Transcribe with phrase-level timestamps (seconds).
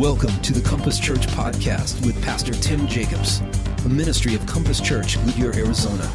[0.00, 3.40] Welcome to the Compass Church podcast with Pastor Tim Jacobs,
[3.84, 6.10] a ministry of Compass Church, Goodyear, Arizona.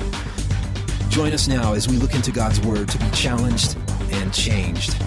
[1.09, 3.77] Join us now as we look into God's Word to be challenged
[4.09, 4.97] and changed.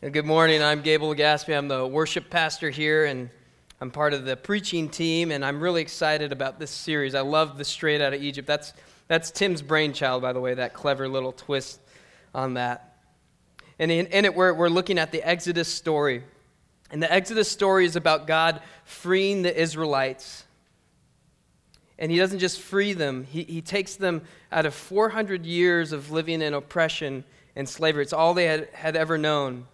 [0.00, 0.62] Good morning.
[0.62, 1.54] I'm Gable Gaspy.
[1.54, 3.28] I'm the worship pastor here, and
[3.82, 7.14] I'm part of the preaching team, and I'm really excited about this series.
[7.14, 8.48] I love the Straight Out of Egypt.
[8.48, 8.72] That's,
[9.06, 11.78] that's Tim's brainchild, by the way, that clever little twist
[12.34, 12.93] on that.
[13.78, 16.22] And in, in it, we're, we're looking at the Exodus story.
[16.90, 20.44] And the Exodus story is about God freeing the Israelites.
[21.98, 26.10] And he doesn't just free them, he, he takes them out of 400 years of
[26.10, 27.24] living in oppression
[27.56, 28.02] and slavery.
[28.02, 29.66] It's all they had, had ever known.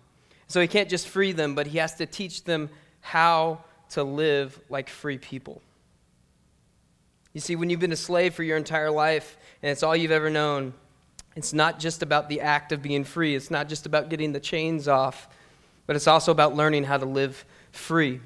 [0.47, 4.59] So he can't just free them, but he has to teach them how to live
[4.69, 5.63] like free people.
[7.33, 10.11] You see, when you've been a slave for your entire life and it's all you've
[10.11, 10.75] ever known,
[11.37, 14.41] it's not just about the act of being free, it's not just about getting the
[14.41, 15.29] chains off,
[15.87, 18.21] but it's also about learning how to live free.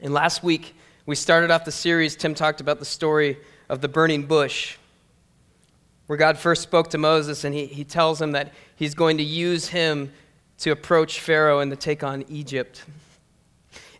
[0.00, 0.74] And last week,
[1.06, 4.76] we started off the series, Tim talked about the story of the burning bush,
[6.06, 9.22] where God first spoke to Moses and he, he tells him that he's going to
[9.22, 10.12] use him
[10.58, 12.84] to approach Pharaoh and to take on Egypt.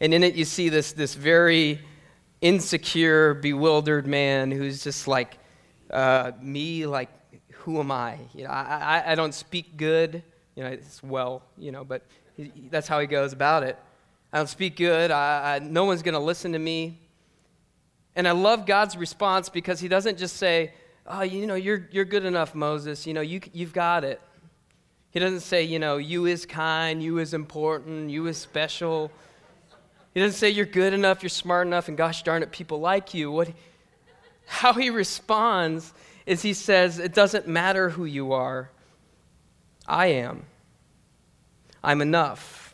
[0.01, 1.81] And in it, you see this, this very
[2.41, 5.37] insecure, bewildered man who's just like,
[5.91, 7.11] uh, me, like,
[7.61, 8.19] who am I?
[8.35, 10.23] You know, I, I, I don't speak good.
[10.57, 12.03] You know, it's well, you know, but
[12.37, 13.79] he, that's how he goes about it.
[14.33, 15.11] I don't speak good.
[15.11, 16.99] I, I, no one's going to listen to me.
[18.17, 20.73] And I love God's response because he doesn't just say,
[21.07, 23.07] oh, you know, you're, you're good enough, Moses.
[23.07, 24.21] You know, you, you've got it.
[25.11, 29.11] He doesn't say, you know, you is kind, you is important, you is special.
[30.15, 33.13] He doesn't say you're good enough, you're smart enough, and gosh darn it, people like
[33.13, 33.31] you.
[33.31, 33.51] What,
[34.47, 35.93] how he responds
[36.31, 38.71] is he says, It doesn't matter who you are,
[39.85, 40.45] I am.
[41.83, 42.73] I'm enough.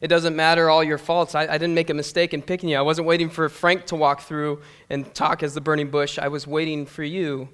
[0.00, 1.34] It doesn't matter all your faults.
[1.34, 2.78] I, I, didn't make a mistake in picking you.
[2.78, 6.18] I wasn't waiting for Frank to walk through and talk as the burning bush.
[6.18, 7.48] I was waiting for you.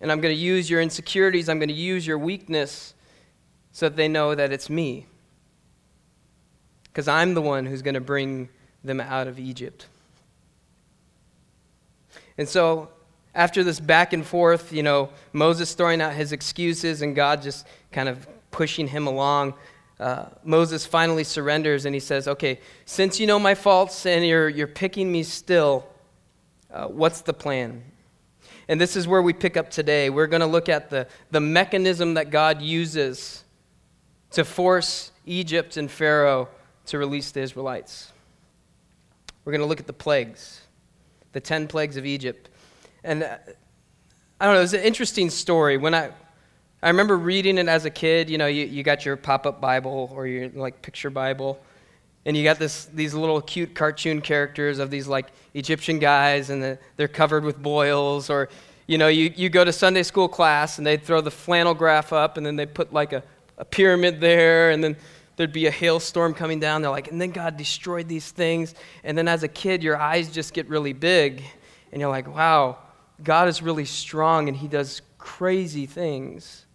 [0.00, 2.94] And I'm going to use your insecurities, I'm going to use your weakness
[3.70, 5.06] so that they know that it's me.
[6.84, 8.50] Because I'm the one who's going to bring
[8.84, 9.86] them out of Egypt.
[12.36, 12.90] And so
[13.34, 17.66] after this back and forth, you know, Moses throwing out his excuses and God just
[17.90, 19.54] kind of pushing him along,
[19.98, 24.48] uh, Moses finally surrenders and he says, Okay, since you know my faults and you're,
[24.48, 25.86] you're picking me still,
[26.72, 27.82] uh, what's the plan?
[28.68, 30.10] And this is where we pick up today.
[30.10, 33.44] We're going to look at the, the mechanism that God uses
[34.32, 36.48] to force Egypt and Pharaoh
[36.86, 38.12] to release the Israelites.
[39.44, 40.62] We're going to look at the plagues,
[41.32, 42.48] the 10 plagues of Egypt.
[43.04, 43.36] And uh,
[44.40, 45.76] I don't know, it's an interesting story.
[45.76, 46.10] When I,
[46.82, 49.60] I remember reading it as a kid, you know, you, you got your pop up
[49.60, 51.60] Bible or your like picture Bible,
[52.24, 56.62] and you got this, these little cute cartoon characters of these like Egyptian guys, and
[56.62, 58.30] the, they're covered with boils.
[58.30, 58.48] Or,
[58.86, 62.12] you know, you, you go to Sunday school class, and they'd throw the flannel graph
[62.12, 63.22] up, and then they put like a,
[63.58, 64.96] a pyramid there, and then
[65.36, 66.82] there'd be a hailstorm coming down.
[66.82, 68.74] They're like, and then God destroyed these things.
[69.02, 71.42] And then as a kid, your eyes just get really big,
[71.90, 72.78] and you're like, wow
[73.22, 76.66] God is really strong and he does crazy things.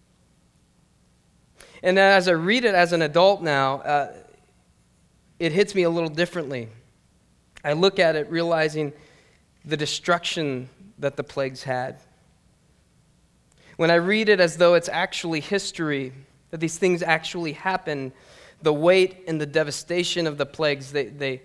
[1.84, 4.14] And as I read it as an adult now, uh,
[5.40, 6.70] it hits me a little differently.
[7.64, 8.94] I look at it realizing
[9.66, 10.70] the destruction
[11.00, 12.00] that the plagues had.
[13.76, 16.14] When I read it as though it's actually history,
[16.50, 18.12] that these things actually happen,
[18.62, 21.42] the weight and the devastation of the plagues, they, they,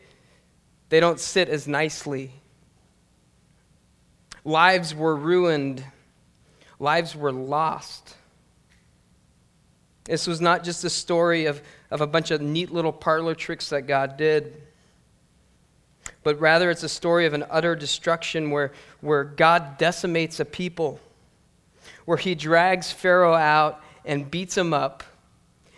[0.89, 2.33] they don't sit as nicely
[4.45, 5.85] Lives were ruined,
[6.79, 8.17] lives were lost.
[10.05, 13.69] This was not just a story of, of a bunch of neat little parlor tricks
[13.69, 14.61] that God did,
[16.25, 20.99] but rather it's a story of an utter destruction where, where God decimates a people,
[22.05, 25.05] where he drags Pharaoh out and beats him up,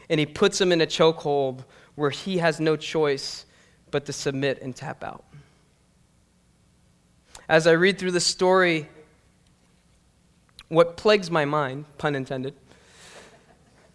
[0.09, 3.45] and he puts him in a chokehold where he has no choice
[3.91, 5.25] but to submit and tap out
[7.49, 8.89] as I read through the story,
[10.69, 12.55] what plagues my mind, pun intended,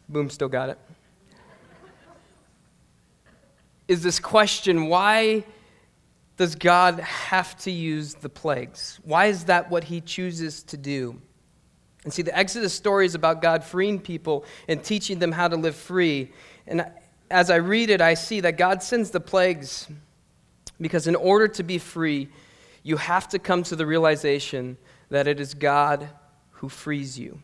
[0.08, 0.78] boom, still got it,
[3.88, 5.44] is this question why
[6.38, 9.00] does God have to use the plagues?
[9.04, 11.20] Why is that what he chooses to do?
[12.06, 15.58] And see, the Exodus story is about God freeing people and teaching them how to
[15.58, 16.32] live free.
[16.66, 16.90] And
[17.30, 19.90] as I read it, I see that God sends the plagues
[20.80, 22.30] because in order to be free,
[22.84, 24.78] you have to come to the realization
[25.10, 26.10] that it is God
[26.52, 27.42] who frees you.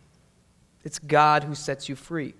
[0.84, 2.34] It's God who sets you free.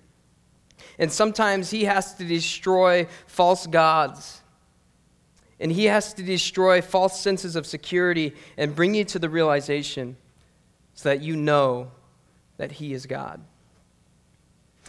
[0.98, 4.42] And sometimes he has to destroy false gods.
[5.58, 10.16] And he has to destroy false senses of security and bring you to the realization
[10.94, 11.90] so that you know
[12.58, 13.42] that he is God.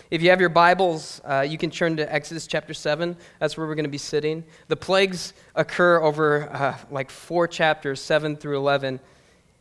[0.09, 3.17] If you have your Bibles, uh, you can turn to Exodus chapter 7.
[3.39, 4.45] That's where we're going to be sitting.
[4.69, 8.99] The plagues occur over uh, like four chapters, 7 through 11.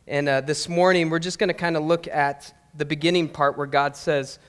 [0.07, 3.57] And uh, this morning, we're just going to kind of look at the beginning part
[3.57, 4.39] where God says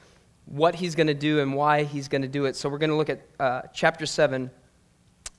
[0.46, 2.54] what he's going to do and why he's going to do it.
[2.54, 4.50] So we're going to look at uh, chapter 7,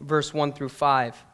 [0.02, 1.26] verse 1 through 5.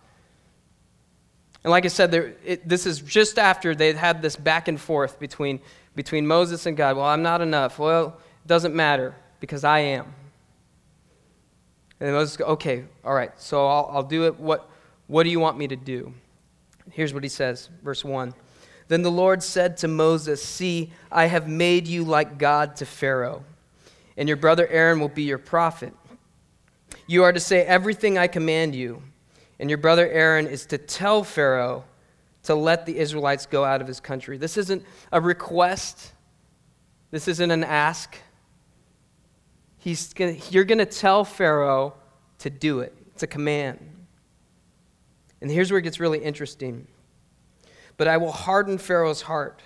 [1.63, 4.79] And like I said, there, it, this is just after they'd had this back and
[4.79, 5.59] forth between,
[5.95, 6.95] between Moses and God.
[6.95, 7.79] Well, I'm not enough.
[7.79, 10.13] Well, doesn't matter because I am.
[11.99, 14.39] And Moses goes, okay, all right, so I'll, I'll do it.
[14.39, 14.69] What,
[15.07, 16.13] what do you want me to do?
[16.91, 18.33] Here's what he says, verse 1.
[18.87, 23.43] Then the Lord said to Moses, See, I have made you like God to Pharaoh,
[24.15, 25.93] and your brother Aaron will be your prophet.
[27.07, 29.01] You are to say everything I command you,
[29.59, 31.85] and your brother Aaron is to tell Pharaoh
[32.43, 34.37] to let the Israelites go out of his country.
[34.37, 36.11] This isn't a request,
[37.09, 38.17] this isn't an ask.
[39.85, 41.93] He's gonna, you're going to tell Pharaoh
[42.39, 42.91] to do it.
[43.13, 43.77] It's a command.
[45.41, 46.87] And here's where it gets really interesting.
[47.95, 49.61] But I will harden Pharaoh's heart.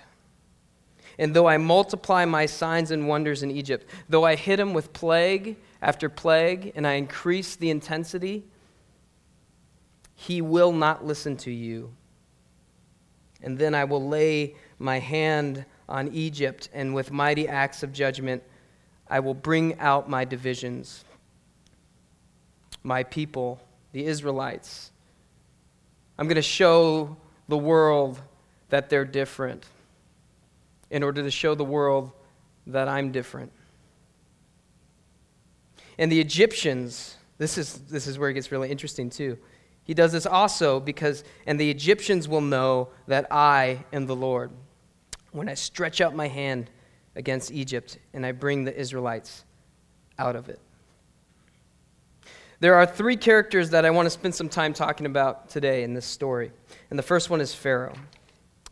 [1.18, 4.92] And though I multiply my signs and wonders in Egypt, though I hit him with
[4.92, 8.44] plague after plague, and I increase the intensity,
[10.14, 11.94] he will not listen to you.
[13.42, 18.42] And then I will lay my hand on Egypt, and with mighty acts of judgment,
[19.10, 21.04] I will bring out my divisions.
[22.82, 23.60] My people,
[23.92, 24.92] the Israelites.
[26.16, 27.16] I'm going to show
[27.48, 28.20] the world
[28.68, 29.66] that they're different
[30.90, 32.12] in order to show the world
[32.68, 33.52] that I'm different.
[35.98, 39.36] And the Egyptians, this is, this is where it gets really interesting too.
[39.84, 44.50] He does this also because, and the Egyptians will know that I am the Lord
[45.32, 46.70] when I stretch out my hand
[47.16, 49.44] against Egypt and I bring the Israelites
[50.18, 50.60] out of it.
[52.60, 55.94] There are three characters that I want to spend some time talking about today in
[55.94, 56.52] this story.
[56.90, 57.94] And the first one is Pharaoh.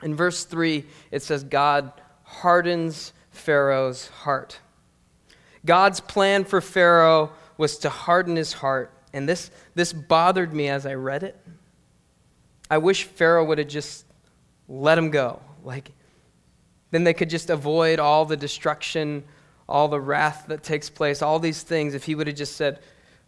[0.02, 1.92] In verse 3, it says, God
[2.22, 4.60] hardens Pharaoh's heart.
[5.64, 8.92] God's plan for Pharaoh was to harden his heart.
[9.14, 11.40] And this, this bothered me as I read it.
[12.70, 14.04] I wish Pharaoh would have just
[14.68, 15.40] let him go.
[15.64, 15.92] Like,
[16.90, 19.24] then they could just avoid all the destruction,
[19.68, 22.80] all the wrath that takes place, all these things if he would have just said,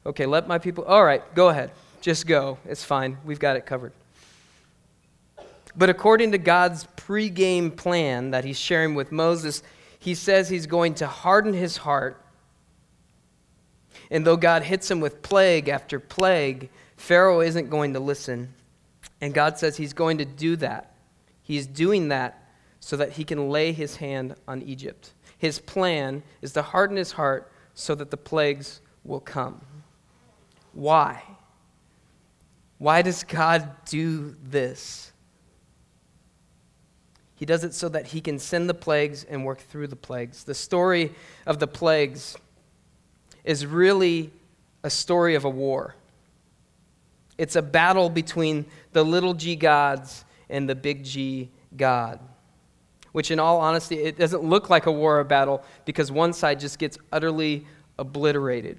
[0.06, 1.70] okay, let my people, all right, go ahead.
[2.00, 2.56] Just go.
[2.64, 3.18] It's fine.
[3.24, 3.92] We've got it covered.
[5.76, 9.62] But according to God's pre-game plan that he's sharing with Moses,
[9.98, 12.24] he says he's going to harden his heart.
[14.10, 18.52] And though God hits him with plague after plague, Pharaoh isn't going to listen.
[19.20, 20.94] And God says he's going to do that.
[21.42, 22.39] He's doing that
[22.80, 25.12] so that he can lay his hand on Egypt.
[25.36, 29.60] His plan is to harden his heart so that the plagues will come.
[30.72, 31.22] Why?
[32.78, 35.12] Why does God do this?
[37.34, 40.44] He does it so that he can send the plagues and work through the plagues.
[40.44, 41.14] The story
[41.46, 42.36] of the plagues
[43.44, 44.30] is really
[44.82, 45.94] a story of a war.
[47.38, 52.20] It's a battle between the little g gods and the big G God
[53.12, 56.60] which, in all honesty, it doesn't look like a war or battle because one side
[56.60, 57.66] just gets utterly
[57.98, 58.78] obliterated.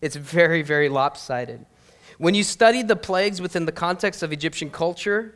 [0.00, 1.64] It's very, very lopsided.
[2.18, 5.34] When you study the plagues within the context of Egyptian culture,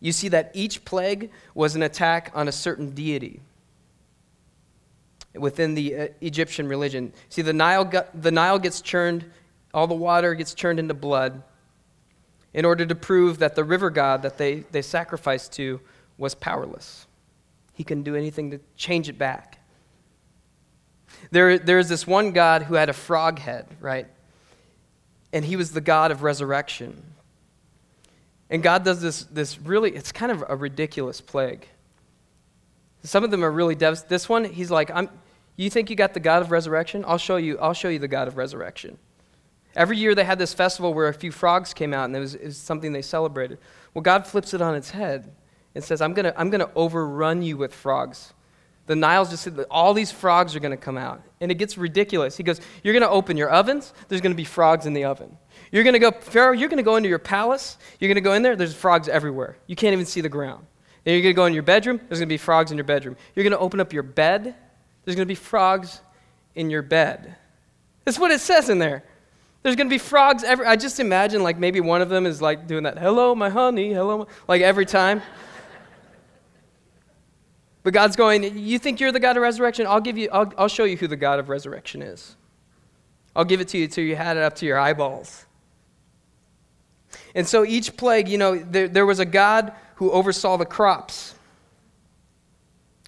[0.00, 3.40] you see that each plague was an attack on a certain deity
[5.34, 7.12] within the uh, Egyptian religion.
[7.28, 9.24] See, the Nile, got, the Nile gets churned,
[9.74, 11.42] all the water gets churned into blood
[12.54, 15.80] in order to prove that the river god that they, they sacrificed to
[16.16, 17.06] was powerless.
[17.78, 19.60] He couldn't do anything to change it back.
[21.30, 24.08] There, there's this one God who had a frog head, right?
[25.32, 27.00] And he was the God of resurrection.
[28.50, 31.68] And God does this, this really, it's kind of a ridiculous plague.
[33.04, 34.08] Some of them are really devastating.
[34.08, 35.08] This one, he's like, I'm,
[35.54, 37.04] you think you got the God of resurrection?
[37.06, 38.98] I'll show you, I'll show you the God of resurrection.
[39.76, 42.34] Every year they had this festival where a few frogs came out and it was,
[42.34, 43.58] it was something they celebrated.
[43.94, 45.30] Well, God flips it on its head
[45.78, 48.32] and says, I'm going to I'm going to overrun you with frogs.
[48.86, 51.22] The Nile's just said, all these frogs are going to come out.
[51.40, 52.36] And it gets ridiculous.
[52.36, 55.04] He goes, You're going to open your ovens, there's going to be frogs in the
[55.04, 55.38] oven.
[55.70, 58.20] You're going to go, Pharaoh, you're going to go into your palace, you're going to
[58.20, 59.56] go in there, there's frogs everywhere.
[59.68, 60.66] You can't even see the ground.
[61.06, 62.84] And you're going to go in your bedroom, there's going to be frogs in your
[62.84, 63.16] bedroom.
[63.36, 64.56] You're going to open up your bed,
[65.04, 66.00] there's going to be frogs
[66.56, 67.36] in your bed.
[68.04, 69.04] That's what it says in there.
[69.62, 72.40] There's going to be frogs every I just imagine like maybe one of them is
[72.40, 75.20] like doing that, "Hello, my honey, hello," like every time.
[77.88, 79.86] But God's going, "You think you're the God of resurrection?
[79.86, 82.36] I'll give you I'll, I'll show you who the God of resurrection is.
[83.34, 85.46] I'll give it to you till you had it up to your eyeballs."
[87.34, 91.34] And so each plague, you know, there, there was a God who oversaw the crops.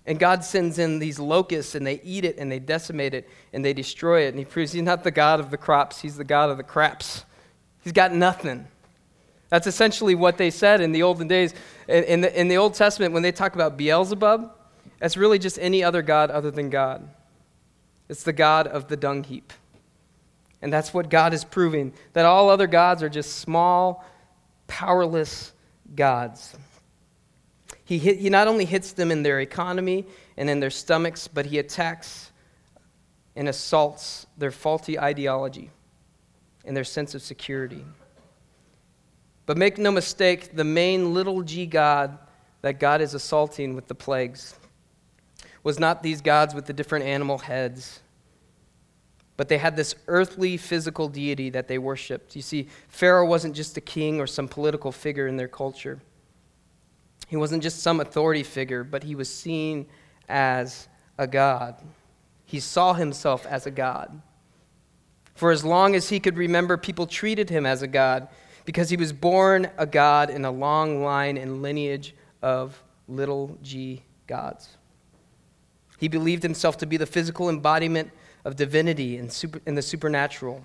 [0.07, 3.63] And God sends in these locusts and they eat it and they decimate it and
[3.63, 4.29] they destroy it.
[4.29, 6.63] And he proves he's not the God of the crops, he's the God of the
[6.63, 7.27] craps.
[7.83, 8.67] He's got nothing.
[9.51, 11.53] That's essentially what they said in the olden days.
[11.87, 14.57] In, in, the, in the Old Testament, when they talk about Beelzebub,
[15.01, 17.09] that's really just any other God other than God.
[18.09, 19.53] It's the God of the dung heap.
[20.63, 24.05] And that's what God is proving that all other gods are just small,
[24.67, 25.53] powerless
[25.97, 26.57] gods.
[27.85, 31.47] He, hit, he not only hits them in their economy and in their stomachs, but
[31.47, 32.31] he attacks
[33.35, 35.71] and assaults their faulty ideology
[36.65, 37.85] and their sense of security.
[39.47, 42.19] But make no mistake, the main little g God
[42.61, 44.57] that God is assaulting with the plagues
[45.63, 48.01] was not these gods with the different animal heads,
[49.37, 52.37] but they had this earthly physical deity that they worshiped.
[52.37, 56.01] You see, Pharaoh wasn't just a king or some political figure in their culture.
[57.29, 59.87] He wasn't just some authority figure, but he was seen
[60.29, 61.77] as a God.
[62.45, 64.21] He saw himself as a God.
[65.35, 68.29] For as long as he could remember, people treated him as a God
[68.65, 74.03] because he was born a God in a long line and lineage of little g
[74.27, 74.77] gods.
[76.01, 78.11] He believed himself to be the physical embodiment
[78.47, 80.63] of divinity and, super, the supernatural.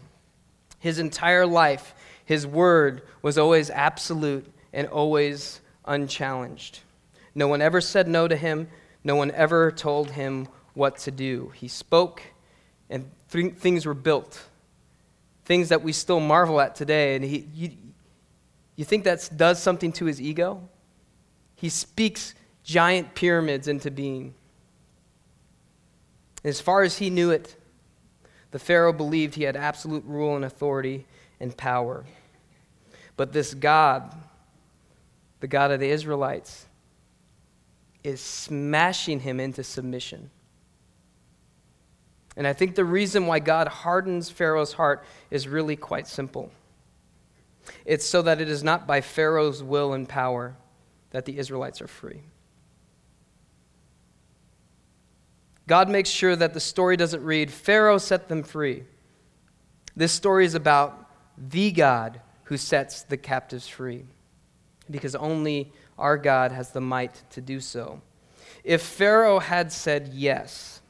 [0.79, 6.79] His entire life, his word was always absolute and always unchallenged.
[7.35, 8.69] No one ever said no to him,
[9.03, 11.51] no one ever told him what to do.
[11.53, 12.21] He spoke,
[12.89, 14.41] and th- things were built.
[15.43, 17.17] Things that we still marvel at today.
[17.17, 17.71] And he, you,
[18.77, 20.69] you think that does something to his ego?
[21.55, 24.33] He speaks giant pyramids into being.
[26.45, 27.55] As far as he knew it,
[28.51, 31.07] the Pharaoh believed he had absolute rule and authority
[31.39, 32.05] and power.
[33.17, 34.15] But this God,
[35.39, 36.67] the God of the Israelites,
[38.03, 40.29] is smashing him into submission.
[42.37, 46.51] And I think the reason why God hardens Pharaoh's heart is really quite simple.
[47.85, 50.55] It's so that it is not by Pharaoh's will and power
[51.09, 52.21] that the Israelites are free.
[55.67, 58.83] God makes sure that the story doesn't read, Pharaoh set them free.
[59.95, 64.05] This story is about the God who sets the captives free
[64.89, 68.01] because only our God has the might to do so.
[68.63, 70.81] If Pharaoh had said yes,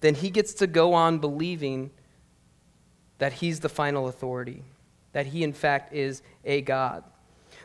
[0.00, 1.90] then he gets to go on believing
[3.18, 4.64] that he's the final authority,
[5.12, 7.04] that he, in fact, is a God.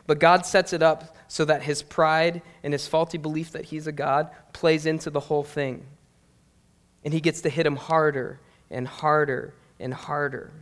[0.06, 3.86] But God sets it up so that his pride and his faulty belief that he's
[3.86, 5.84] a God plays into the whole thing.
[7.04, 10.52] And he gets to hit him harder and harder and harder.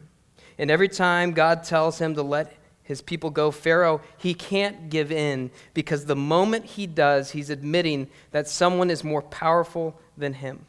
[0.59, 3.51] And every time God tells him to let his people go.
[3.51, 9.03] Pharaoh, he can't give in because the moment he does, he's admitting that someone is
[9.03, 10.67] more powerful than him.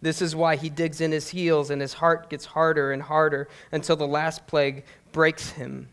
[0.00, 3.48] This is why he digs in his heels and his heart gets harder and harder
[3.72, 4.84] until the last plague
[5.16, 5.88] breaks him.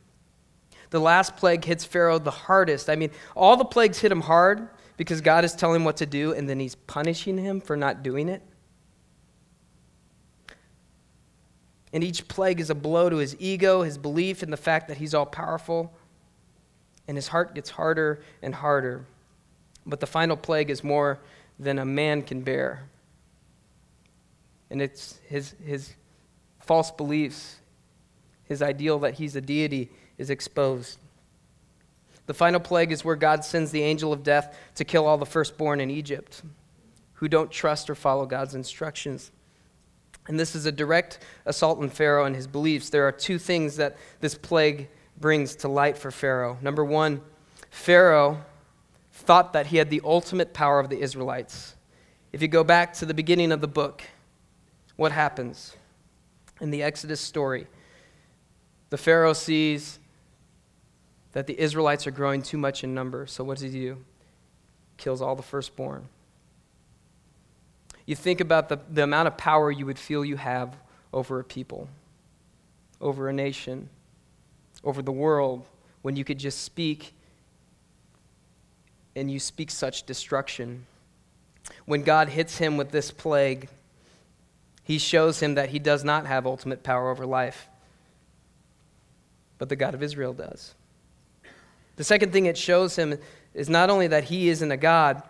[0.89, 2.89] The last plague hits Pharaoh the hardest.
[2.89, 6.05] I mean, all the plagues hit him hard because God is telling him what to
[6.05, 8.41] do and then he's punishing him for not doing it.
[11.93, 14.97] And each plague is a blow to his ego, his belief in the fact that
[14.97, 15.93] he's all powerful.
[17.07, 19.05] And his heart gets harder and harder.
[19.85, 21.21] But the final plague is more
[21.57, 22.89] than a man can bear.
[24.69, 25.93] And it's his, his
[26.59, 27.61] false beliefs,
[28.45, 30.99] his ideal that he's a deity is exposed.
[32.25, 35.25] The final plague is where God sends the angel of death to kill all the
[35.25, 36.41] firstborn in Egypt
[37.15, 39.31] who don't trust or follow God's instructions.
[40.27, 42.89] And this is a direct assault on Pharaoh and his beliefs.
[42.89, 46.57] There are two things that this plague brings to light for Pharaoh.
[46.61, 47.21] Number one,
[47.69, 48.43] Pharaoh
[49.11, 51.75] thought that he had the ultimate power of the Israelites.
[52.31, 54.03] If you go back to the beginning of the book,
[54.95, 55.75] what happens?
[56.61, 57.67] In the Exodus story,
[58.93, 59.97] the Pharaoh sees
[61.31, 63.25] that the Israelites are growing too much in number.
[63.25, 63.97] So what does he do?
[64.97, 66.07] Kills all the firstborn.
[68.05, 70.77] You think about the, the amount of power you would feel you have
[71.11, 71.89] over a people,
[73.01, 73.89] over a nation,
[74.83, 75.65] over the world,
[76.03, 77.15] when you could just speak
[79.15, 80.85] and you speak such destruction
[81.85, 83.69] When God hits him with this plague,
[84.83, 87.69] he shows him that he does not have ultimate power over life,
[89.63, 90.75] but the God of Israel does.
[91.95, 93.17] The second thing it shows him
[93.53, 95.23] is not only that he isn't a God,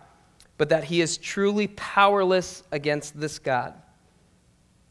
[0.57, 3.75] but that he is truly powerless against this God.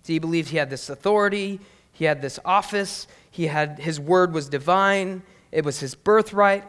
[0.04, 1.58] So he believed he had this authority,
[1.90, 6.62] he had this office, he had his word was divine, it was his birthright.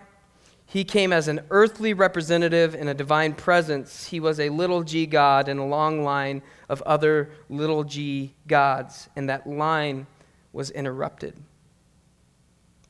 [0.65, 4.08] He came as an earthly representative in a divine presence.
[4.08, 9.10] He was a little g God in a long line of other little g gods,
[9.15, 10.08] and that line
[10.53, 11.39] was interrupted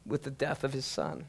[0.06, 1.26] with the death of his son.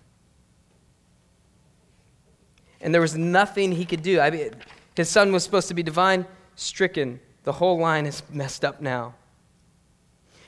[2.80, 4.20] And there was nothing he could do.
[4.20, 4.50] I mean,
[4.94, 7.20] his son was supposed to be divine, stricken.
[7.44, 9.14] The whole line is messed up now.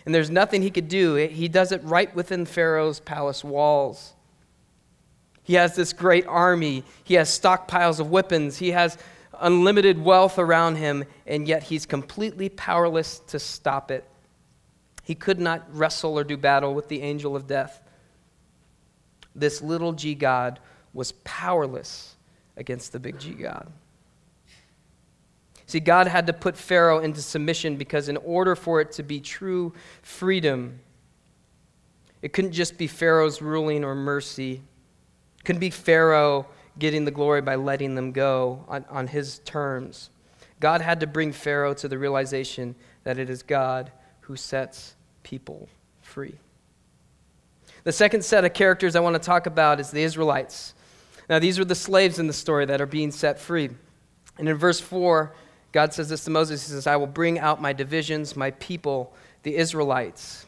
[0.05, 1.15] And there's nothing he could do.
[1.15, 4.13] He does it right within Pharaoh's palace walls.
[5.43, 6.85] He has this great army.
[7.05, 8.59] He has stockpiles of weapons.
[8.59, 8.99] He has
[9.41, 14.05] unlimited wealth around him, and yet he's completely powerless to stop it.
[15.03, 17.81] He could not wrestle or do battle with the angel of death.
[19.37, 20.59] This little g God
[20.93, 22.17] was powerless
[22.57, 23.71] against the big G God.
[25.67, 29.21] See, God had to put Pharaoh into submission because, in order for it to be
[29.21, 30.81] true freedom,
[32.23, 34.63] it couldn't just be Pharaoh's ruling or mercy
[35.39, 36.47] It couldn't be Pharaoh
[36.79, 40.11] getting the glory by letting them go on, on his terms.
[40.61, 42.75] God had to bring Pharaoh to the realization
[43.05, 45.69] that it is God who sets people
[46.01, 46.37] free.
[47.87, 50.75] The second set of characters I want to talk about is the Israelites.
[51.31, 53.71] Now, these are the slaves in the story that are being set free.
[54.39, 55.33] And in verse 4,
[55.71, 59.15] God says this to Moses He says, I will bring out my divisions, my people,
[59.45, 60.47] the Israelites.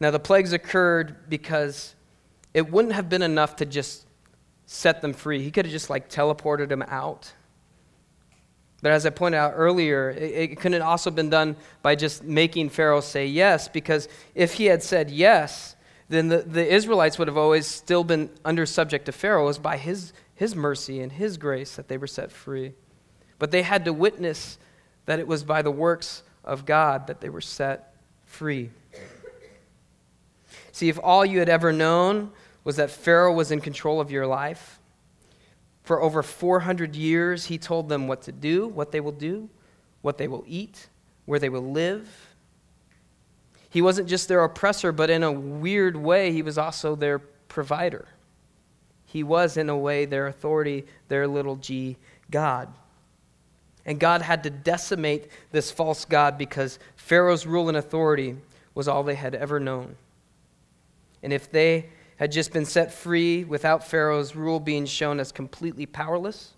[0.00, 1.94] Now, the plagues occurred because
[2.54, 4.06] it wouldn't have been enough to just
[4.64, 5.42] set them free.
[5.42, 7.30] He could have just like teleported them out.
[8.80, 12.24] But as I pointed out earlier, it, it couldn't have also been done by just
[12.24, 15.76] making Pharaoh say yes, because if he had said yes,
[16.10, 19.44] then the, the Israelites would have always still been under subject to Pharaoh.
[19.44, 22.74] It was by his, his mercy and his grace that they were set free.
[23.38, 24.58] But they had to witness
[25.06, 27.94] that it was by the works of God that they were set
[28.24, 28.70] free.
[30.72, 32.32] See, if all you had ever known
[32.64, 34.80] was that Pharaoh was in control of your life,
[35.84, 39.48] for over 400 years, he told them what to do, what they will do,
[40.02, 40.88] what they will eat,
[41.24, 42.29] where they will live.
[43.70, 48.08] He wasn't just their oppressor, but in a weird way, he was also their provider.
[49.06, 51.96] He was, in a way, their authority, their little g
[52.30, 52.72] God.
[53.86, 58.36] And God had to decimate this false God because Pharaoh's rule and authority
[58.74, 59.96] was all they had ever known.
[61.22, 65.86] And if they had just been set free without Pharaoh's rule being shown as completely
[65.86, 66.52] powerless,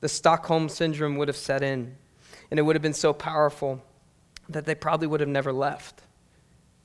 [0.00, 1.96] the Stockholm syndrome would have set in.
[2.50, 3.82] And it would have been so powerful
[4.48, 6.02] that they probably would have never left.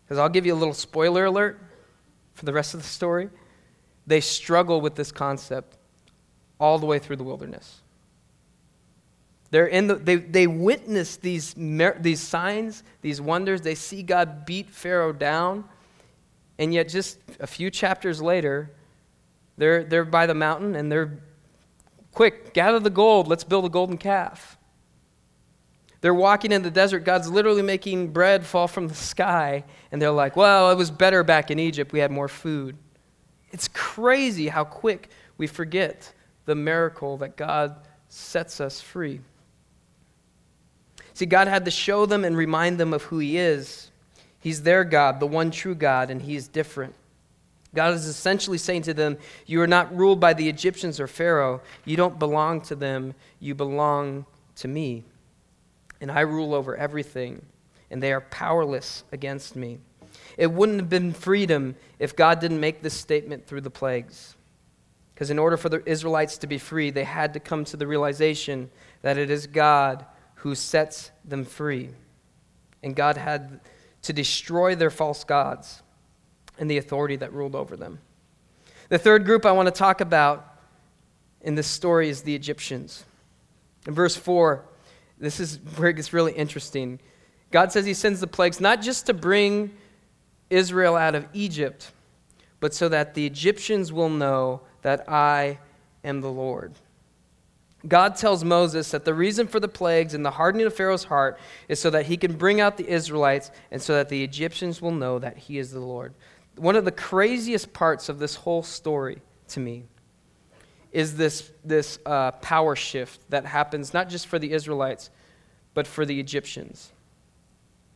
[0.03, 1.59] Because I'll give you a little spoiler alert
[2.33, 3.29] for the rest of the story.
[4.05, 5.77] They struggle with this concept
[6.59, 7.81] all the way through the wilderness.
[9.51, 13.61] They're in the, they, they witness these, these signs, these wonders.
[13.61, 15.65] They see God beat Pharaoh down.
[16.57, 18.71] And yet, just a few chapters later,
[19.57, 21.19] they're, they're by the mountain and they're
[22.13, 24.57] quick, gather the gold, let's build a golden calf.
[26.03, 27.05] They're walking in the desert.
[27.05, 29.63] God's literally making bread fall from the sky.
[29.89, 31.93] And they're like, well, it was better back in Egypt.
[31.93, 32.75] We had more food.
[33.51, 36.11] It's crazy how quick we forget
[36.43, 37.77] the miracle that God
[38.09, 39.21] sets us free.
[41.13, 43.89] See, God had to show them and remind them of who He is.
[44.41, 46.95] He's their God, the one true God, and He is different.
[47.73, 51.61] God is essentially saying to them, You are not ruled by the Egyptians or Pharaoh.
[51.85, 53.13] You don't belong to them.
[53.39, 54.25] You belong
[54.57, 55.05] to me.
[56.03, 57.45] And I rule over everything,
[57.89, 59.79] and they are powerless against me.
[60.37, 64.35] It wouldn't have been freedom if God didn't make this statement through the plagues.
[65.13, 67.87] Because in order for the Israelites to be free, they had to come to the
[67.87, 68.69] realization
[69.01, 71.91] that it is God who sets them free.
[72.83, 73.61] And God had
[74.01, 75.83] to destroy their false gods
[76.59, 77.99] and the authority that ruled over them.
[78.89, 80.59] The third group I want to talk about
[81.39, 83.05] in this story is the Egyptians.
[83.87, 84.65] In verse 4,
[85.23, 86.99] this is where it gets really interesting.
[87.51, 89.71] God says he sends the plagues not just to bring
[90.49, 91.91] Israel out of Egypt,
[92.59, 95.59] but so that the Egyptians will know that I
[96.03, 96.73] am the Lord.
[97.87, 101.37] God tells Moses that the reason for the plagues and the hardening of Pharaoh's heart
[101.67, 104.91] is so that he can bring out the Israelites and so that the Egyptians will
[104.91, 106.13] know that he is the Lord.
[106.55, 109.83] One of the craziest parts of this whole story to me
[110.93, 115.09] is this, this uh, power shift that happens not just for the Israelites,
[115.73, 116.91] but for the Egyptians.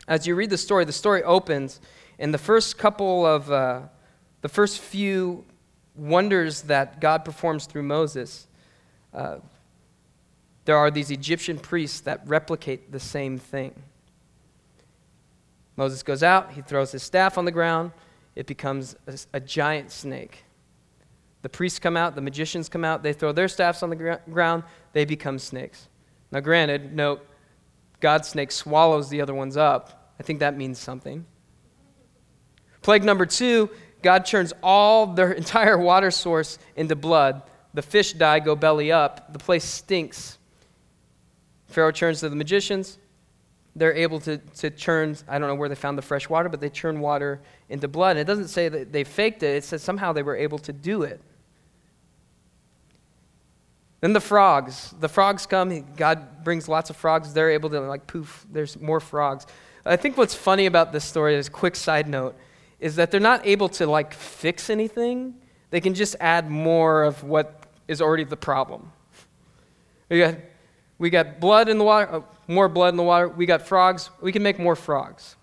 [0.07, 1.79] As you read the story, the story opens,
[2.17, 3.81] and the first couple of, uh,
[4.41, 5.45] the first few
[5.95, 8.47] wonders that God performs through Moses,
[9.13, 9.37] uh,
[10.65, 13.75] there are these Egyptian priests that replicate the same thing.
[15.75, 17.91] Moses goes out, he throws his staff on the ground,
[18.35, 20.45] it becomes a, a giant snake.
[21.41, 24.31] The priests come out, the magicians come out, they throw their staffs on the gr-
[24.31, 25.87] ground, they become snakes.
[26.31, 27.25] Now, granted, note,
[27.99, 30.13] God's snake swallows the other ones up.
[30.19, 31.25] I think that means something.
[32.81, 33.69] Plague number two
[34.01, 37.41] God turns all their entire water source into blood.
[37.73, 39.33] The fish die, go belly up.
[39.33, 40.37] The place stinks.
[41.67, 42.97] Pharaoh turns to the magicians.
[43.75, 46.59] They're able to, to churn, I don't know where they found the fresh water, but
[46.59, 48.11] they churn water into blood.
[48.11, 50.73] And it doesn't say that they faked it, it says somehow they were able to
[50.73, 51.21] do it.
[54.01, 54.93] Then the frogs.
[54.99, 55.85] The frogs come.
[55.95, 57.33] God brings lots of frogs.
[57.33, 59.45] They're able to, like, poof, there's more frogs.
[59.85, 62.35] I think what's funny about this story, is quick side note,
[62.79, 65.35] is that they're not able to, like, fix anything.
[65.69, 68.91] They can just add more of what is already the problem.
[70.09, 70.35] We got,
[70.99, 73.27] we got blood in the water, oh, more blood in the water.
[73.27, 74.09] We got frogs.
[74.21, 75.35] We can make more frogs.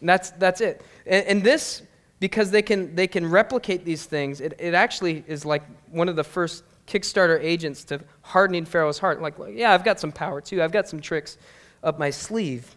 [0.00, 0.82] And that's, that's it.
[1.06, 1.82] And, and this,
[2.20, 6.16] because they can, they can replicate these things, it, it actually is like one of
[6.16, 9.20] the first Kickstarter agents to hardening Pharaoh's heart.
[9.20, 10.62] Like, yeah, I've got some power too.
[10.62, 11.36] I've got some tricks
[11.84, 12.74] up my sleeve.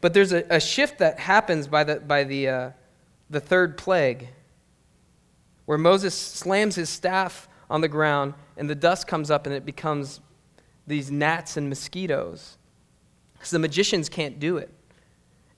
[0.00, 2.70] But there's a, a shift that happens by the, by the, uh,
[3.30, 4.28] the third plague,
[5.64, 9.64] where Moses slams his staff on the ground and the dust comes up and it
[9.64, 10.20] becomes
[10.86, 12.58] these gnats and mosquitoes.
[13.42, 14.70] So the magicians can't do it.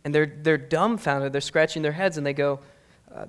[0.05, 1.33] And they're, they're dumbfounded.
[1.33, 2.61] They're scratching their heads and they go,
[3.13, 3.27] uh,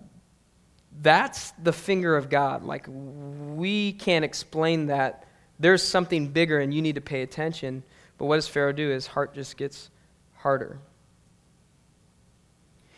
[1.01, 2.63] that's the finger of God.
[2.63, 5.27] Like, we can't explain that.
[5.60, 7.84] There's something bigger, and you need to pay attention.
[8.17, 8.89] But what does Pharaoh do?
[8.89, 9.89] His heart just gets
[10.36, 10.79] harder.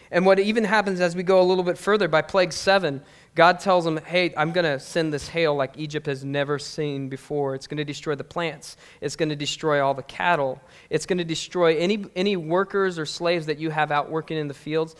[0.10, 3.02] And what even happens as we go a little bit further, by plague seven,
[3.36, 7.10] God tells him, Hey, I'm going to send this hail like Egypt has never seen
[7.10, 7.56] before.
[7.56, 11.18] It's going to destroy the plants, it's going to destroy all the cattle, it's going
[11.18, 14.96] to destroy any, any workers or slaves that you have out working in the fields.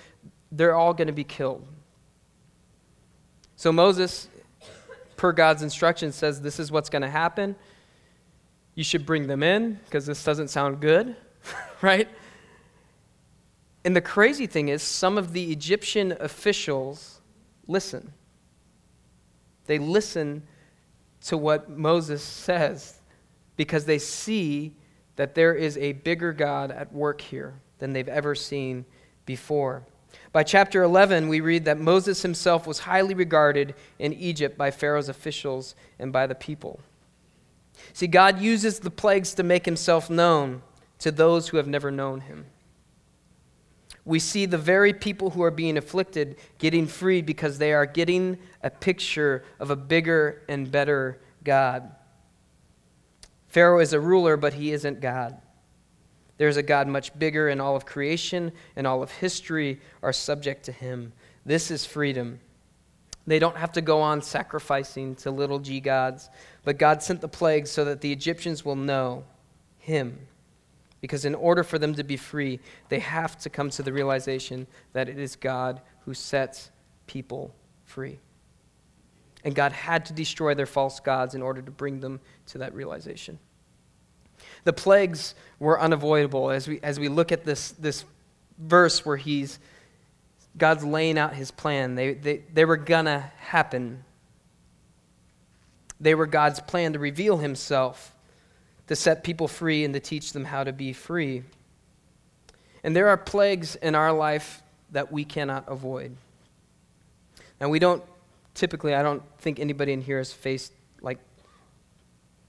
[0.52, 1.66] They're all going to be killed.
[3.58, 4.30] So Moses,
[5.16, 7.56] per God's instruction, says this is what's going to happen.
[8.76, 11.16] You should bring them in because this doesn't sound good,
[11.82, 12.08] right?
[13.84, 17.20] And the crazy thing is, some of the Egyptian officials
[17.66, 18.14] listen.
[19.66, 20.44] They listen
[21.22, 23.02] to what Moses says
[23.56, 24.76] because they see
[25.16, 28.86] that there is a bigger God at work here than they've ever seen
[29.26, 29.84] before.
[30.38, 35.10] By chapter 11, we read that Moses himself was highly regarded in Egypt by Pharaoh's
[35.10, 36.80] officials and by the people.
[37.92, 40.62] See, God uses the plagues to make himself known
[41.00, 42.46] to those who have never known him.
[44.06, 48.38] We see the very people who are being afflicted getting free because they are getting
[48.62, 51.96] a picture of a bigger and better God.
[53.48, 55.42] Pharaoh is a ruler, but he isn't God.
[56.38, 60.66] There's a God much bigger, and all of creation and all of history are subject
[60.66, 61.14] to him.
[61.46, 62.40] This is freedom.
[63.26, 66.30] They don't have to go on sacrificing to little g gods,
[66.64, 69.26] but God sent the plagues so that the Egyptians will know
[69.80, 70.28] him.
[71.02, 74.66] Because in order for them to be free, they have to come to the realization
[74.94, 76.72] that it is God who sets
[77.06, 77.54] people
[77.86, 78.20] free.
[79.44, 82.74] And God had to destroy their false gods in order to bring them to that
[82.74, 83.40] realization.
[84.68, 88.04] The plagues were unavoidable as we, as we look at this, this
[88.58, 89.60] verse where he's,
[90.58, 91.96] God's laying out his plan.
[91.96, 94.04] They, they, they were going to happen.
[96.02, 98.14] They were God's plan to reveal himself,
[98.88, 101.44] to set people free, and to teach them how to be free.
[102.84, 106.14] And there are plagues in our life that we cannot avoid.
[107.62, 108.04] Now, we don't
[108.54, 111.20] typically, I don't think anybody in here has faced like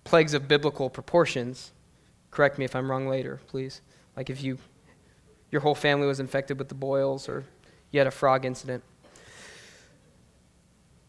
[0.02, 1.70] plagues of biblical proportions.
[2.30, 3.80] Correct me if I'm wrong later, please.
[4.16, 4.58] Like if you,
[5.50, 7.44] your whole family was infected with the boils or
[7.90, 8.82] you had a frog incident.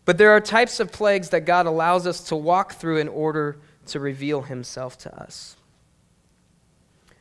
[0.06, 3.58] But there are types of plagues that God allows us to walk through in order
[3.88, 5.56] to reveal himself to us.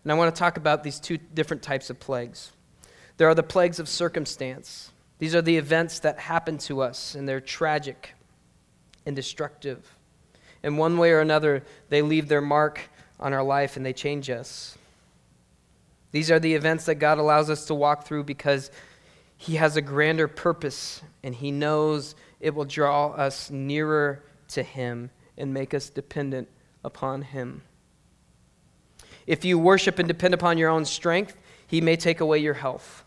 [0.02, 2.52] And I want to talk about these two different types of plagues.
[3.18, 4.90] There are the plagues of circumstance.
[5.18, 8.14] These are the events that happen to us, and they're tragic
[9.04, 9.94] and destructive.
[10.62, 12.80] In one way or another, they leave their mark
[13.20, 14.76] on our life and they change us.
[16.10, 18.70] These are the events that God allows us to walk through because
[19.36, 25.10] He has a grander purpose and He knows it will draw us nearer to Him
[25.36, 26.48] and make us dependent
[26.84, 27.62] upon Him.
[29.26, 33.04] If you worship and depend upon your own strength, He may take away your health.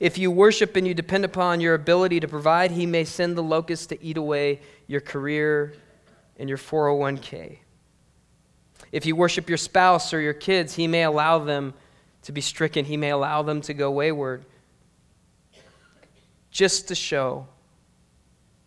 [0.00, 3.42] If you worship and you depend upon your ability to provide, He may send the
[3.42, 5.74] locusts to eat away your career
[6.38, 7.58] and your 401k.
[8.92, 11.74] If you worship your spouse or your kids, He may allow them
[12.22, 14.44] to be stricken, He may allow them to go wayward.
[16.50, 17.46] Just to show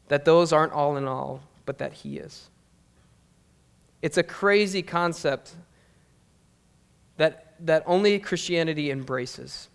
[0.07, 2.49] that those aren't all in all, but that He is.
[4.01, 5.55] It's a crazy concept
[7.17, 9.69] that, that only Christianity embraces.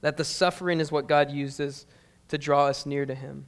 [0.00, 1.86] That the suffering is what God uses
[2.28, 3.46] to draw us near to Him.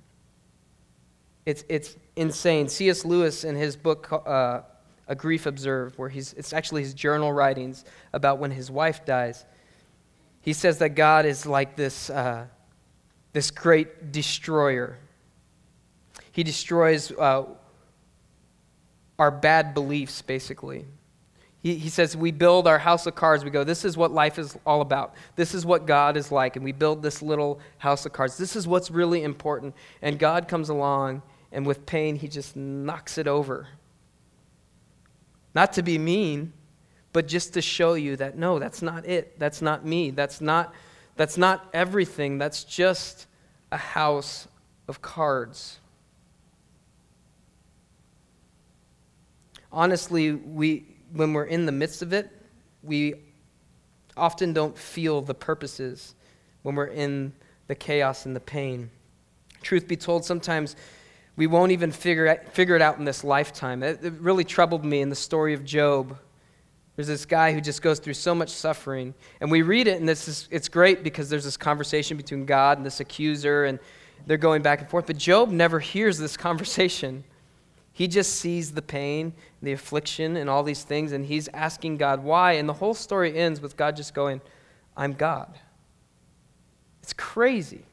[1.46, 2.68] It's, it's insane.
[2.68, 3.04] C.S.
[3.04, 4.60] Lewis, in his book, uh,
[5.10, 9.44] A Grief Observed, where he's, it's actually his journal writings about when his wife dies,
[10.40, 12.46] he says that God is like this, uh,
[13.32, 14.98] this great destroyer.
[16.30, 17.44] He destroys uh,
[19.18, 20.86] our bad beliefs, basically.
[21.58, 23.44] He, he says, We build our house of cards.
[23.44, 25.14] We go, This is what life is all about.
[25.34, 26.54] This is what God is like.
[26.54, 28.38] And we build this little house of cards.
[28.38, 29.74] This is what's really important.
[30.02, 33.66] And God comes along, and with pain, he just knocks it over.
[35.54, 36.52] Not to be mean,
[37.12, 39.38] but just to show you that no, that's not it.
[39.38, 40.10] That's not me.
[40.10, 40.74] That's not,
[41.16, 42.38] that's not everything.
[42.38, 43.26] That's just
[43.72, 44.46] a house
[44.88, 45.78] of cards.
[49.72, 52.30] Honestly, we, when we're in the midst of it,
[52.82, 53.14] we
[54.16, 56.14] often don't feel the purposes
[56.62, 57.32] when we're in
[57.68, 58.90] the chaos and the pain.
[59.62, 60.76] Truth be told, sometimes
[61.40, 63.82] we won't even figure it, figure it out in this lifetime.
[63.82, 66.18] It, it really troubled me in the story of Job.
[66.96, 69.14] There's this guy who just goes through so much suffering.
[69.40, 72.76] And we read it, and this is, it's great because there's this conversation between God
[72.76, 73.78] and this accuser, and
[74.26, 75.06] they're going back and forth.
[75.06, 77.24] But Job never hears this conversation.
[77.94, 82.22] He just sees the pain, the affliction, and all these things, and he's asking God
[82.22, 82.52] why.
[82.52, 84.42] And the whole story ends with God just going,
[84.94, 85.58] I'm God.
[87.02, 87.86] It's crazy.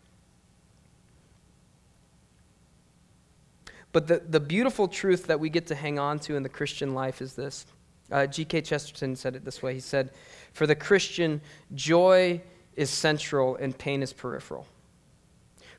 [3.97, 6.93] But the, the beautiful truth that we get to hang on to in the Christian
[6.93, 7.65] life is this.
[8.11, 8.61] Uh, G.K.
[8.61, 10.11] Chesterton said it this way He said,
[10.53, 11.41] For the Christian,
[11.73, 12.43] joy
[12.75, 14.67] is central and pain is peripheral.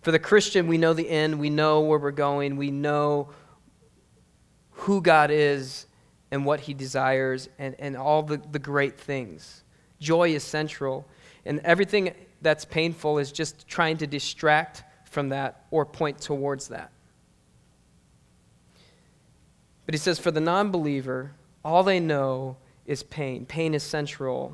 [0.01, 3.29] For the Christian, we know the end, we know where we're going, we know
[4.73, 5.87] who God is
[6.33, 9.63] and what he desires and, and all the, the great things.
[10.01, 11.07] Joy is central.
[11.47, 16.91] And everything that's painful is just trying to distract from that or point towards that.
[19.89, 21.33] But he says, for the non believer,
[21.65, 23.47] all they know is pain.
[23.47, 24.53] Pain is central.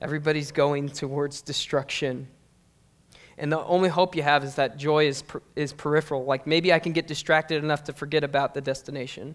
[0.00, 2.28] Everybody's going towards destruction.
[3.36, 6.24] And the only hope you have is that joy is, per, is peripheral.
[6.24, 9.34] Like maybe I can get distracted enough to forget about the destination.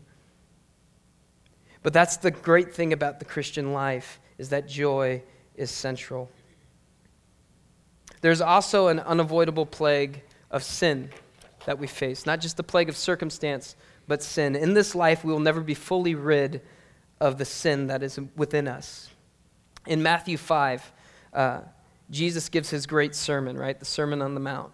[1.82, 5.22] But that's the great thing about the Christian life is that joy
[5.58, 6.32] is central.
[8.22, 11.10] There's also an unavoidable plague of sin
[11.66, 13.76] that we face, not just the plague of circumstance,
[14.08, 14.56] but sin.
[14.56, 16.62] In this life, we will never be fully rid
[17.20, 19.10] of the sin that is within us.
[19.86, 20.92] In Matthew 5,
[21.34, 21.62] uh,
[22.10, 23.78] Jesus gives his great sermon, right?
[23.78, 24.72] The Sermon on the Mount.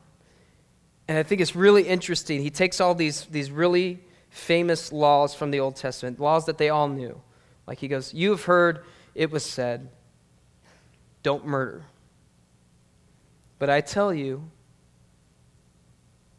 [1.07, 2.41] And I think it's really interesting.
[2.41, 6.69] He takes all these, these really famous laws from the Old Testament, laws that they
[6.69, 7.19] all knew.
[7.65, 8.83] Like he goes, You have heard
[9.15, 9.89] it was said,
[11.23, 11.83] don't murder.
[13.57, 14.49] But I tell you,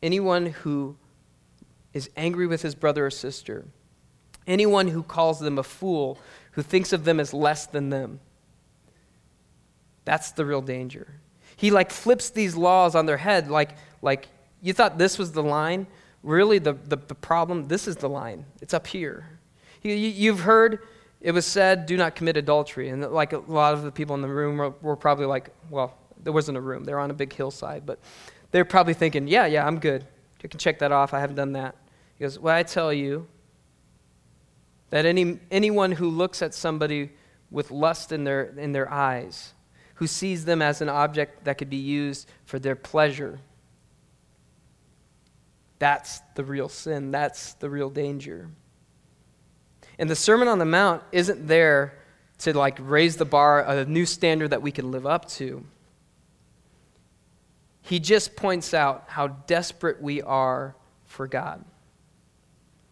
[0.03, 0.97] anyone who
[1.93, 3.67] is angry with his brother or sister,
[4.47, 6.19] anyone who calls them a fool,
[6.53, 8.21] who thinks of them as less than them,
[10.05, 11.21] that's the real danger.
[11.57, 14.29] He like flips these laws on their head like like
[14.63, 15.87] you thought this was the line.
[16.23, 18.45] Really, the, the, the problem, this is the line.
[18.61, 19.39] It's up here.
[19.83, 20.81] You, you, have heard
[21.23, 22.91] it was said, do not commit adultery.
[22.91, 25.97] And like a lot of the people in the room were, were probably like, well,
[26.23, 26.85] there wasn't a room.
[26.85, 27.87] They're on a big hillside.
[27.87, 27.99] But
[28.51, 30.05] they're probably thinking, yeah, yeah, I'm good.
[30.43, 31.13] You can check that off.
[31.15, 31.77] I haven't done that.
[32.17, 33.27] He goes, well, I tell you
[34.91, 37.11] that any, anyone who looks at somebody
[37.51, 39.55] with lust in their, in their eyes
[39.95, 43.39] who sees them as an object that could be used for their pleasure.
[45.79, 47.11] That's the real sin.
[47.11, 48.49] That's the real danger.
[49.99, 51.99] And the Sermon on the Mount isn't there
[52.39, 55.65] to like raise the bar, a new standard that we can live up to.
[57.83, 61.65] He just points out how desperate we are for God.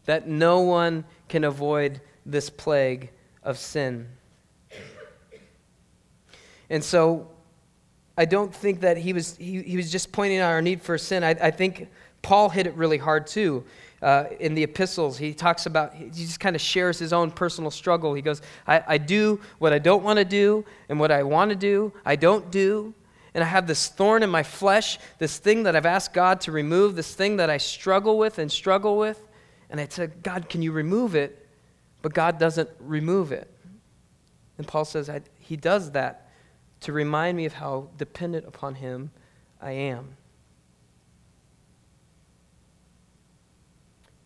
[0.06, 3.10] That no one can avoid this plague
[3.42, 4.08] of sin.
[6.70, 7.28] And so
[8.16, 10.98] I don't think that he was, he, he was just pointing out our need for
[10.98, 11.22] sin.
[11.22, 11.88] I, I think
[12.20, 13.64] Paul hit it really hard too.
[14.02, 17.70] uh, in the epistles, he talks about, he just kind of shares his own personal
[17.70, 18.14] struggle.
[18.14, 21.50] He goes, I, I do what I don't want to do, and what I want
[21.50, 22.94] to do, I don't do.
[23.38, 26.50] And I have this thorn in my flesh, this thing that I've asked God to
[26.50, 29.28] remove, this thing that I struggle with and struggle with.
[29.70, 31.46] And I said, God, can you remove it?
[32.02, 33.48] But God doesn't remove it.
[34.58, 36.32] And Paul says, He does that
[36.80, 39.12] to remind me of how dependent upon Him
[39.62, 40.16] I am.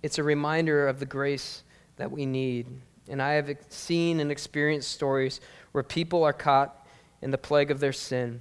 [0.03, 1.65] It's a reminder of the grace
[1.97, 2.67] that we need.
[3.11, 6.87] And I have seen and experienced stories where people are caught
[7.21, 8.41] in the plague of their sin,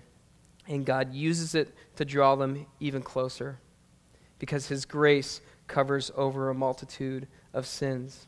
[0.72, 3.60] and God uses it to draw them even closer
[4.40, 8.28] because His grace covers over a multitude of sins.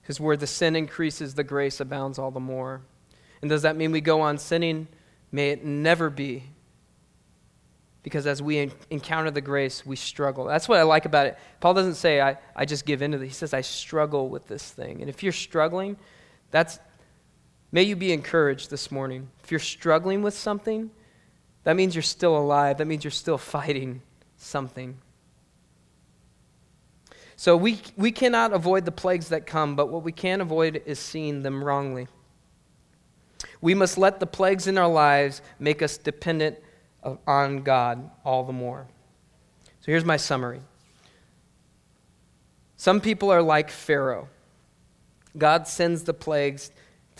[0.00, 2.80] Because where the sin increases, the grace abounds all the more.
[3.40, 4.88] And does that mean we go on sinning?
[5.30, 6.44] May it never be
[8.02, 10.44] because as we encounter the grace, we struggle.
[10.44, 11.38] That's what I like about it.
[11.60, 13.24] Paul doesn't say, I, I just give in to it.
[13.24, 15.00] He says, I struggle with this thing.
[15.00, 15.96] And if you're struggling,
[16.50, 16.80] that's,
[17.72, 19.28] may you be encouraged this morning.
[19.42, 20.90] If you're struggling with something,
[21.64, 22.78] that means you're still alive.
[22.78, 24.02] That means you're still fighting
[24.36, 24.98] something.
[27.36, 31.00] So we, we cannot avoid the plagues that come, but what we can avoid is
[31.00, 32.06] seeing them wrongly.
[33.60, 36.58] We must let the plagues in our lives make us dependent
[37.26, 38.86] on God all the more.
[39.80, 40.60] So here's my summary.
[42.76, 44.28] Some people are like Pharaoh.
[45.36, 46.70] God sends the plagues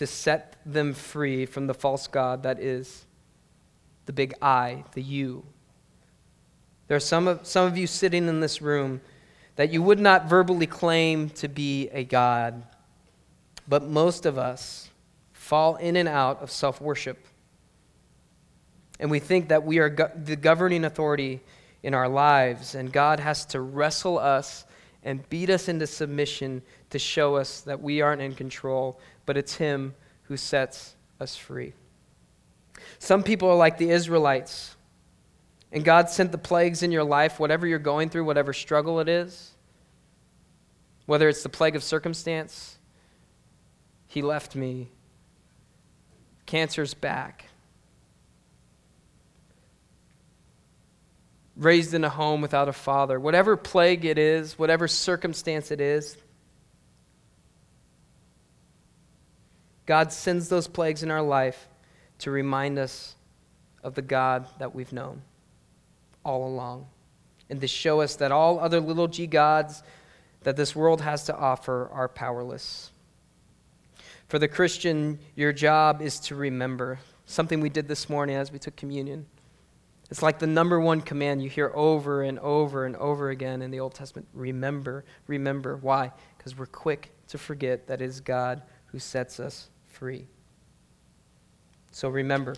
[0.02, 3.06] to set them free from the false God that is
[4.06, 5.44] the big I, the you.
[6.88, 9.00] There are some of, some of you sitting in this room
[9.56, 12.62] that you would not verbally claim to be a God,
[13.68, 14.90] but most of us
[15.32, 17.26] fall in and out of self worship
[19.02, 21.40] and we think that we are go- the governing authority
[21.82, 24.64] in our lives, and God has to wrestle us
[25.02, 29.56] and beat us into submission to show us that we aren't in control, but it's
[29.56, 31.72] Him who sets us free.
[32.98, 34.76] Some people are like the Israelites,
[35.70, 39.08] and God sent the plagues in your life, whatever you're going through, whatever struggle it
[39.08, 39.52] is,
[41.06, 42.78] whether it's the plague of circumstance,
[44.06, 44.88] He left me,
[46.46, 47.46] cancer's back.
[51.56, 56.16] raised in a home without a father, whatever plague it is, whatever circumstance it is,
[59.86, 61.68] God sends those plagues in our life
[62.18, 63.16] to remind us
[63.82, 65.22] of the God that we've known
[66.24, 66.86] all along
[67.50, 69.82] and to show us that all other little g gods
[70.42, 72.90] that this world has to offer are powerless.
[74.28, 78.58] For the Christian, your job is to remember something we did this morning as we
[78.58, 79.26] took communion.
[80.10, 83.70] It's like the number one command you hear over and over and over again in
[83.70, 84.28] the Old Testament.
[84.34, 85.76] Remember, remember.
[85.76, 86.12] Why?
[86.36, 90.26] Because we're quick to forget that it is God who sets us free.
[91.90, 92.54] So remember.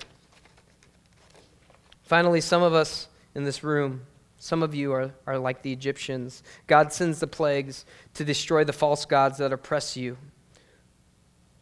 [2.02, 4.02] Finally, some of us in this room,
[4.38, 6.42] some of you are, are like the Egyptians.
[6.66, 10.18] God sends the plagues to destroy the false gods that oppress you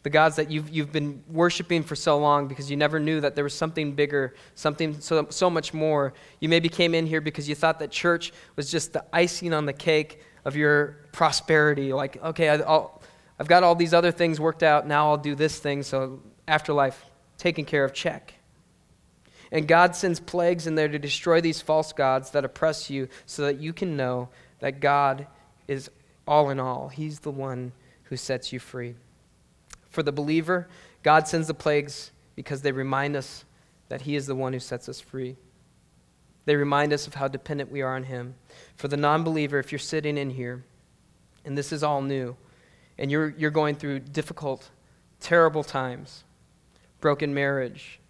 [0.03, 3.35] the gods that you've, you've been worshiping for so long because you never knew that
[3.35, 6.13] there was something bigger, something so, so much more.
[6.41, 9.65] You maybe came in here because you thought that church was just the icing on
[9.65, 11.93] the cake of your prosperity.
[11.93, 12.87] Like, okay, I,
[13.43, 17.05] have got all these other things worked out, now I'll do this thing, so afterlife
[17.39, 18.35] taken care of, check.
[19.51, 23.43] And God sends plagues in there to destroy these false gods that oppress you so
[23.43, 24.29] that you can know
[24.61, 25.27] that God
[25.67, 25.91] is
[26.25, 26.87] all in all.
[26.87, 27.73] He's the one
[28.05, 28.95] who sets you free.
[29.91, 30.69] For the believer,
[31.03, 33.45] God sends the plagues because they remind us
[33.89, 35.35] that He is the one who sets us free.
[36.45, 38.37] They remind us of how dependent we are on Him.
[38.77, 40.63] For the non believer, if you're sitting in here
[41.45, 42.37] and this is all new,
[42.99, 44.71] and you're, you're going through difficult,
[45.21, 46.25] terrible times,
[47.01, 48.01] broken marriage,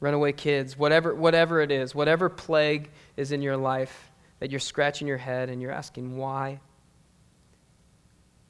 [0.00, 4.10] runaway kids, whatever, whatever it is, whatever plague is in your life
[4.40, 6.60] that you're scratching your head and you're asking why,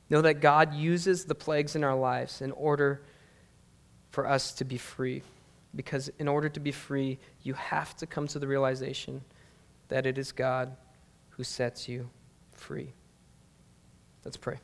[0.08, 3.02] Know that God uses the plagues in our lives in order
[4.10, 5.22] for us to be free.
[5.74, 9.22] Because in order to be free, you have to come to the realization
[9.88, 10.76] that it is God
[11.30, 12.08] who sets you
[12.52, 12.92] free.
[14.24, 14.58] Let's pray.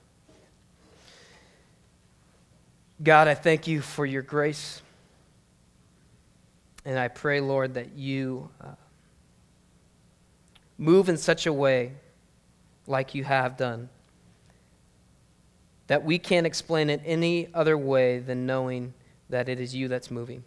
[3.02, 4.80] God, I thank you for your grace.
[6.84, 8.74] And I pray, Lord, that you uh,
[10.78, 11.92] move in such a way
[12.86, 13.88] like you have done
[15.92, 18.94] that we can't explain it any other way than knowing
[19.28, 20.42] that it is you that's moving.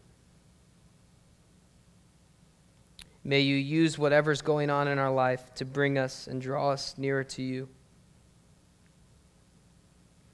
[3.23, 6.95] May you use whatever's going on in our life to bring us and draw us
[6.97, 7.67] nearer to you.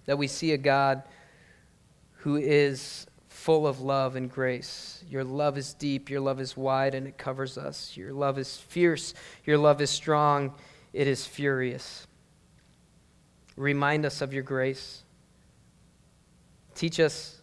[0.05, 1.03] That we see a God
[2.22, 5.03] who is full of love and grace.
[5.09, 7.97] Your love is deep, your love is wide, and it covers us.
[7.97, 10.53] Your love is fierce, your love is strong,
[10.93, 12.05] it is furious.
[13.57, 15.03] Remind us of your grace.
[16.76, 17.41] Teach us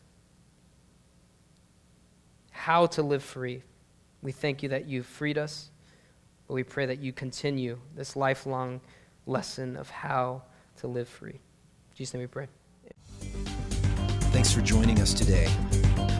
[2.52, 3.62] how to live free.
[4.22, 5.70] We thank you that you've freed us,
[6.46, 8.80] but we pray that you continue this lifelong
[9.26, 10.42] lesson of how
[10.78, 11.32] to live free.
[11.32, 12.48] In Jesus' name we pray.
[14.30, 15.48] Thanks for joining us today.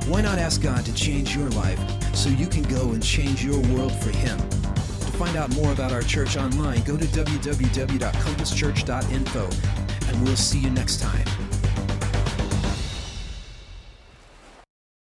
[0.07, 1.79] Why not ask God to change your life
[2.15, 4.39] so you can go and change your world for Him?
[4.39, 9.51] To find out more about our church online, go to www.compasschurch.info,
[10.09, 11.27] and we'll see you next time.